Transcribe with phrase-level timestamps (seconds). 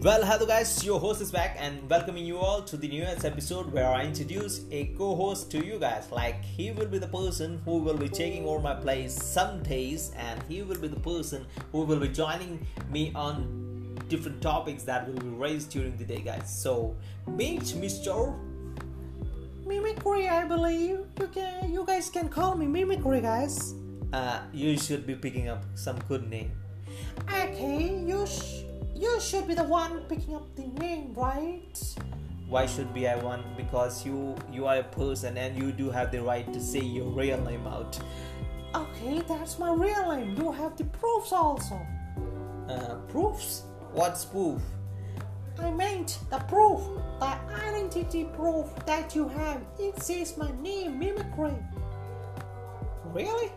[0.00, 3.72] Well, hello guys, your host is back and welcoming you all to the newest episode
[3.72, 6.12] where I introduce a co-host to you guys.
[6.12, 10.12] Like he will be the person who will be taking over my place some days,
[10.16, 15.08] and he will be the person who will be joining me on different topics that
[15.08, 16.48] will be raised during the day, guys.
[16.62, 18.38] So meet Mr.
[19.66, 21.00] Mimicri, I believe.
[21.18, 23.74] You can, you guys can call me Mimicri, guys.
[24.12, 26.52] Uh, you should be picking up some good name.
[27.28, 28.57] Okay, you should
[29.48, 31.96] be the one picking up the name, right?
[32.48, 33.42] Why should be I one?
[33.56, 37.08] Because you you are a person and you do have the right to say your
[37.08, 37.98] real name out.
[38.74, 40.36] Okay, that's my real name.
[40.36, 41.80] You have the proofs also.
[42.68, 43.62] Uh, proofs?
[43.92, 44.60] What's proof?
[45.58, 46.82] I meant the proof,
[47.18, 47.32] the
[47.64, 49.62] identity proof that you have.
[49.78, 51.56] It says my name, Mimicri.
[53.14, 53.50] Really?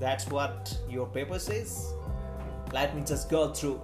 [0.00, 1.94] That's what your paper says?
[2.72, 3.80] Let me just go through.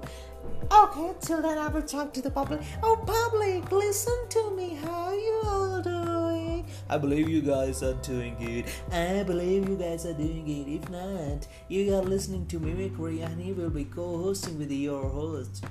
[0.70, 2.60] Okay, till then I will talk to the public.
[2.82, 4.74] Oh, public, listen to me.
[4.74, 6.66] How you all doing?
[6.88, 8.64] I believe you guys are doing good.
[8.92, 10.72] I believe you guys are doing good.
[10.72, 15.64] If not, you are listening to Mimicri and he will be co-hosting with your host.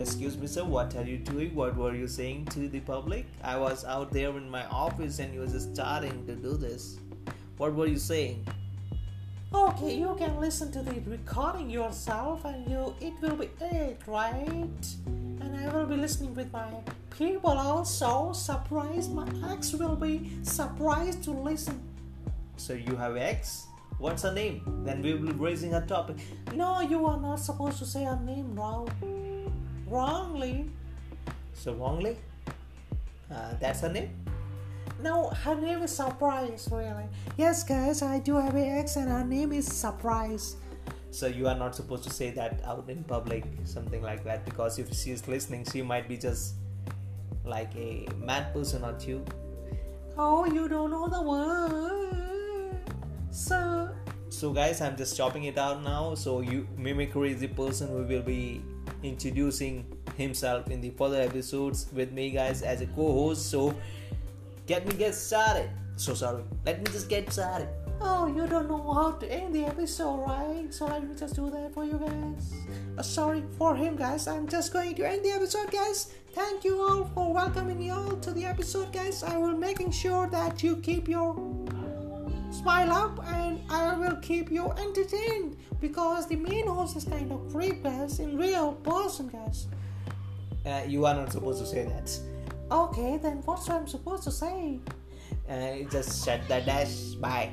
[0.00, 1.54] Excuse me, sir, what are you doing?
[1.54, 3.26] What were you saying to the public?
[3.42, 6.98] I was out there in my office and you was just starting to do this.
[7.56, 8.46] What were you saying?
[9.52, 14.84] Okay, you can listen to the recording yourself and you it will be it, right?
[15.40, 16.68] And I will be listening with my
[17.16, 18.32] people also.
[18.34, 21.80] Surprised my ex will be surprised to listen.
[22.58, 23.68] So you have X?
[23.98, 24.60] What's her name?
[24.84, 26.16] Then we will be raising a topic.
[26.54, 28.90] No, you are not supposed to say her name wrong.
[29.86, 30.68] Wrongly.
[31.54, 32.18] So wrongly?
[33.32, 34.10] Uh, that's her name?
[35.00, 37.08] No, her name is Surprise, really.
[37.36, 40.56] Yes, guys, I do have an ex and her name is Surprise.
[41.10, 44.78] So you are not supposed to say that out in public, something like that, because
[44.78, 46.54] if she is listening, she might be just
[47.44, 49.24] like a mad person or two.
[50.18, 52.76] Oh, you don't know the word.
[53.30, 53.88] So,
[54.28, 56.14] So guys, I'm just chopping it out now.
[56.14, 58.62] So you mimicri is the person who will be
[59.02, 63.50] introducing himself in the further episodes with me guys as a co-host.
[63.50, 63.74] So
[64.68, 65.70] get me get started.
[65.96, 66.44] So sorry.
[66.64, 67.68] Let me just get started.
[68.00, 70.68] oh, you don't know how to end the episode, right?
[70.70, 72.52] So let me just do that for you guys.
[72.96, 74.28] Uh, sorry for him, guys.
[74.28, 76.12] I'm just going to end the episode, guys.
[76.32, 79.24] Thank you all for welcoming you all to the episode, guys.
[79.24, 81.34] I will making sure that you keep your
[82.52, 87.50] smile up and I will keep you entertained because the main host is kind of
[87.52, 89.66] creep, guys, in real person, guys.
[90.64, 92.37] Uh, you are not supposed to say that.
[92.70, 94.80] Okay, then what's I'm supposed to say?
[95.48, 97.14] Uh, just shut the dash.
[97.16, 97.52] Bye.